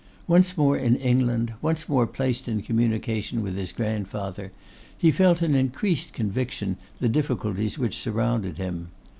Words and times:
Once 0.27 0.57
more 0.57 0.75
in 0.75 0.95
England, 0.95 1.53
once 1.61 1.87
more 1.87 2.07
placed 2.07 2.47
in 2.47 2.63
communication 2.63 3.43
with 3.43 3.55
his 3.55 3.71
grandfather, 3.71 4.51
he 4.97 5.11
felt 5.11 5.41
with 5.41 5.53
increased 5.53 6.11
conviction 6.11 6.75
the 6.99 7.07
difficulties 7.07 7.77
which 7.77 7.99
surrounded 7.99 8.57
him. 8.57 8.87